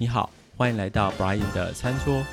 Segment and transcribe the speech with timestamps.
[0.00, 2.24] 你好，欢迎来到 Brian 的餐桌。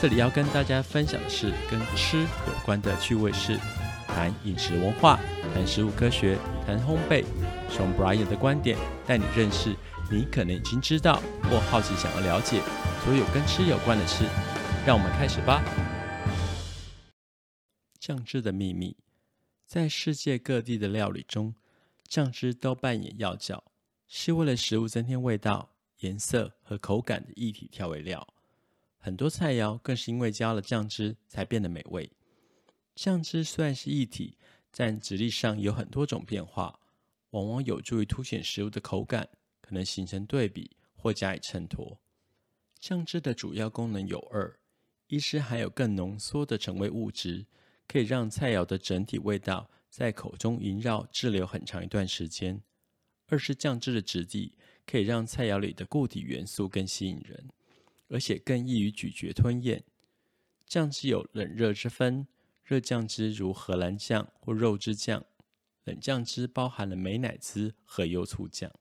[0.00, 3.58] 这里要跟大家分享的是跟吃有关的趣味事，
[4.06, 5.18] 谈饮食文化，
[5.52, 7.24] 谈食物科学，谈烘焙。
[7.68, 9.74] 从 Brian 的观点带你认识
[10.08, 11.20] 你可能已经知道
[11.50, 12.62] 或好奇想要了解
[13.04, 14.24] 所有跟吃有关的事。
[14.86, 15.60] 让我们开始吧。
[17.98, 18.96] 酱汁的秘密，
[19.66, 21.56] 在世界各地的料理中，
[22.06, 23.64] 酱汁都扮演要角，
[24.06, 25.70] 是为了食物增添味道。
[26.00, 28.26] 颜色和口感的液体调味料，
[28.98, 32.10] 很多菜肴更是因为加了酱汁才变得美味。
[32.94, 34.36] 酱汁虽然是液体，
[34.70, 36.78] 但质地上有很多种变化，
[37.30, 39.28] 往往有助于凸显食物的口感，
[39.60, 41.98] 可能形成对比或加以衬托。
[42.78, 44.58] 酱汁的主要功能有二：
[45.08, 47.46] 一是含有更浓缩的成味物质，
[47.88, 52.60] 可以让菜肴的整体味道在口中萦绕滞留很长一段时间；
[53.26, 54.52] 二是酱汁的质地。
[54.88, 57.48] 可以让菜肴里的固体元素更吸引人，
[58.06, 59.82] 而且更易于咀嚼吞咽。
[60.64, 62.28] 酱汁有冷热之分，
[62.62, 65.26] 热酱汁如荷兰酱或肉汁酱，
[65.82, 68.72] 冷酱汁包含了美乃滋和优醋酱。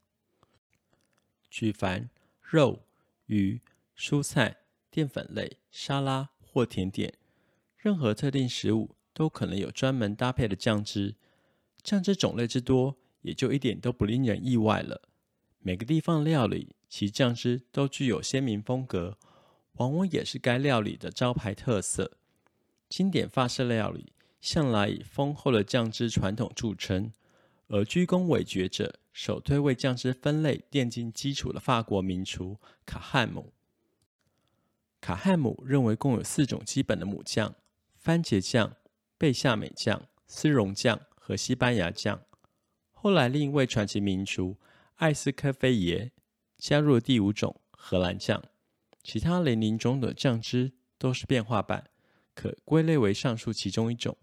[1.49, 2.85] 举凡肉、
[3.25, 3.59] 鱼、
[3.97, 4.57] 蔬菜、
[4.91, 7.17] 淀粉类、沙拉或甜点，
[7.75, 11.16] 任何特定食物都可能有专门搭配的酱汁。
[11.81, 15.01] 酱汁种类之多，也就一点都不令人意外了。
[15.59, 19.17] 每个地方料理，其酱汁都具有鲜明风格，
[19.73, 22.17] 往往也是该料理的招牌特色。
[22.87, 27.11] 经典法式料理向来以丰厚的酱汁传统著称，
[27.67, 33.51] 而居功伟绝者，首推为酱汁分类奠定基础的法国名厨卡汉姆。
[35.01, 37.55] 卡汉姆认为共有四种基本的母酱：
[37.97, 38.75] 番茄酱、
[39.17, 42.21] 贝夏美酱、丝绒酱和西班牙酱。
[43.05, 44.57] 后来另一位传奇名厨。
[44.95, 46.11] 艾斯科菲耶
[46.57, 48.43] 加入了第五种荷兰酱，
[49.03, 51.83] 其他雷林中的酱汁都是变化版，
[52.33, 54.11] 可归类为上述其中一种。